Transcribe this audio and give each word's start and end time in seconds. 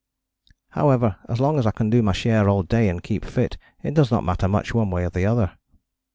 However, 0.69 1.17
as 1.29 1.39
long 1.39 1.59
as 1.59 1.67
I 1.67 1.69
can 1.69 1.91
do 1.91 2.01
my 2.01 2.11
share 2.11 2.49
all 2.49 2.63
day 2.63 2.89
and 2.89 3.03
keep 3.03 3.23
fit 3.23 3.59
it 3.83 3.93
does 3.93 4.09
not 4.09 4.23
matter 4.23 4.47
much 4.47 4.73
one 4.73 4.89
way 4.89 5.05
or 5.05 5.11
the 5.11 5.27
other. 5.27 5.51